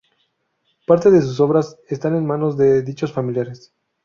Parte 0.87 1.11
de 1.11 1.21
sus 1.21 1.39
obras 1.39 1.77
están 1.87 2.15
en 2.15 2.25
manos 2.25 2.57
de 2.57 2.81
dichos 2.81 3.13
familiares. 3.13 3.71